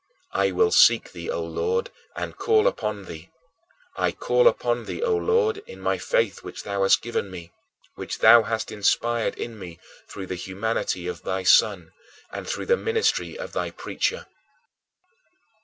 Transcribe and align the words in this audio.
I 0.33 0.49
will 0.49 0.71
seek 0.71 1.11
thee, 1.11 1.29
O 1.29 1.43
Lord, 1.43 1.91
and 2.15 2.35
call 2.35 2.65
upon 2.65 3.05
thee. 3.05 3.29
I 3.95 4.11
call 4.11 4.47
upon 4.47 4.85
thee, 4.85 5.03
O 5.03 5.15
Lord, 5.15 5.59
in 5.67 5.79
my 5.79 5.99
faith 5.99 6.41
which 6.41 6.63
thou 6.63 6.81
hast 6.81 7.03
given 7.03 7.29
me, 7.29 7.51
which 7.93 8.17
thou 8.17 8.41
hast 8.41 8.71
inspired 8.71 9.35
in 9.35 9.59
me 9.59 9.77
through 10.09 10.25
the 10.25 10.33
humanity 10.33 11.05
of 11.05 11.21
thy 11.21 11.43
Son, 11.43 11.91
and 12.31 12.47
through 12.49 12.65
the 12.65 12.77
ministry 12.77 13.37
of 13.37 13.53
thy 13.53 13.69
preacher. 13.69 14.25